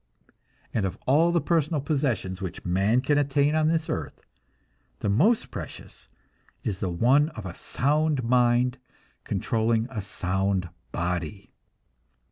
[0.73, 4.25] And of all the personal possessions which man can attain on this earth,
[5.01, 6.07] the most precious
[6.63, 8.79] is the one of a sound mind
[9.25, 11.51] controlling a sound body.